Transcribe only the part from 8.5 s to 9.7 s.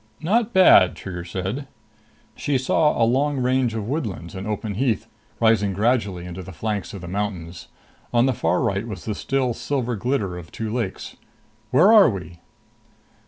right was the still,